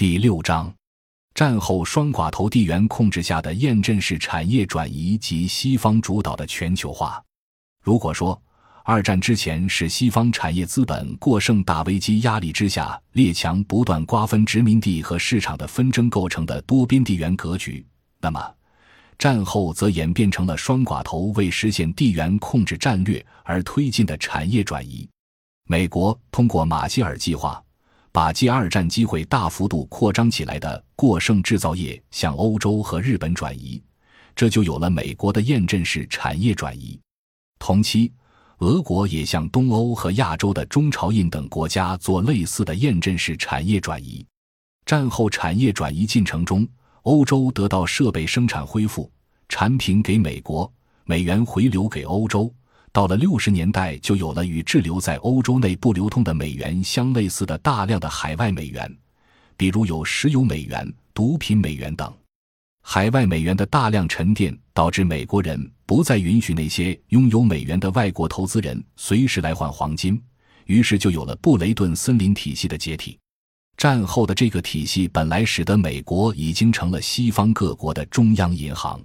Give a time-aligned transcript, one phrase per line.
[0.00, 0.74] 第六章，
[1.34, 7.22] 战后双寡头地缘控制下的验证式产业转移及西方主导的全球化。
[7.84, 8.42] 如果说
[8.82, 17.86] 二战之前是西方产业资本过剩大危机压力之下列强不断瓜分殖民地和市场的纷争构成的多边地缘格局，
[18.22, 18.42] 那么
[19.18, 25.06] 战后则演变成了双寡头为实现地缘控制战略而推进的产业转移。
[25.68, 27.62] 美国通过马歇尔计划。
[28.12, 33.80] 把继二战机会大幅度扩张起来的过剩制造业向欧洲和日本转移，
[34.34, 36.98] 这就有了美国的验证式产业转移。
[37.58, 38.12] 同期，
[38.58, 44.26] 俄国也向东欧和亚洲的中朝印等国家做类似的验证式产业转移。
[44.84, 46.66] 战后产业转移进程中，
[47.02, 49.08] 欧洲得到设备生产恢复，
[49.48, 50.70] 产品给美国，
[51.04, 52.52] 美元回流给欧洲。
[52.92, 58.92] 到了六十年代，就有了与滞留在欧洲内不流通的美元相类似的大量的海外美元，
[59.56, 62.12] 比如有石油美元、毒品美元等。
[62.82, 70.20] 海外美元的大量沉淀，导致美国人不再允许那些拥有美元的外国投资人随时来换黄金，
[70.66, 73.16] 于是就有了布雷顿森林体系的解体。
[73.76, 79.00] 战后的这个体系本来使得美国已经成了西方各国的中央银行，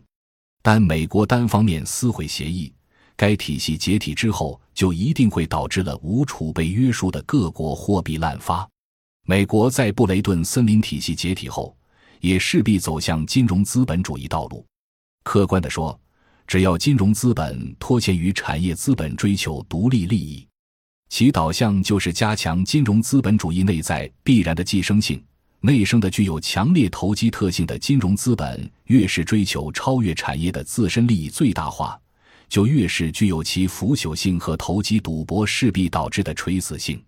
[0.64, 2.74] 但美国单方面撕毁协议。
[3.18, 8.68] 该体系解体之后，就一定会导致了无储备约束的各国货币滥发。
[9.28, 11.76] 美国在布雷顿森林体系解体后，
[12.20, 14.66] 也势必走向金融资本主义道路。
[15.24, 16.00] 客观地说，
[16.46, 20.48] 只要金融资本脱欠于产业资本追求独立利益，
[21.10, 25.24] 其导向就是加强金融资本主义内在必然的寄生性。
[25.62, 32.00] 内生的具有强烈投机特性的金融资本，越是追求超越产业的自身利益最大化。
[32.56, 37.04] 就越是具有其腐朽性和投机赌博势必导致的垂死性。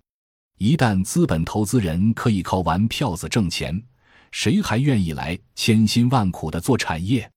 [0.57, 3.81] 一旦资本投资人可以靠玩票子挣钱，
[4.29, 7.31] 谁还愿意来千辛万苦的做产业？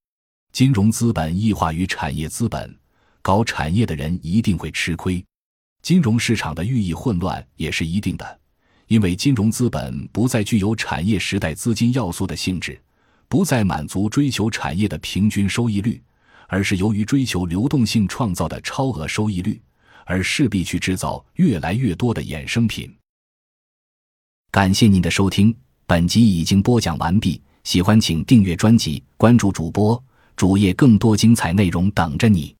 [0.51, 2.77] 金融资本异化于产业资本，
[3.21, 5.23] 搞产业的人一定会吃亏。
[5.81, 8.39] 金融市场的寓意混乱也是一定的，
[8.87, 12.77] 因为金融资本不再具有产业时代资金要素的性质，
[13.29, 16.03] 不再满足追求产业的平均收益率。
[16.51, 19.59] 而是由于追求流动性创造的超额收益率，
[20.05, 22.93] 而势必去制造越来越多的衍生品。
[24.51, 25.55] 感谢您的收听，
[25.87, 27.41] 本集已经播讲完毕。
[27.63, 30.03] 喜欢请订阅专辑，关注主播
[30.35, 32.53] 主页，更多精彩内容等着你。